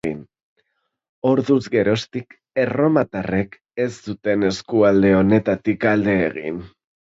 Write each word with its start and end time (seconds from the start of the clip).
Orduz 1.31 1.59
geroztik 1.75 2.33
erromatarrek 2.63 3.59
ez 3.87 3.89
zuten 4.09 4.49
eskualde 4.51 5.15
honetatik 5.21 5.89
alde 5.95 6.19
egin. 6.27 6.61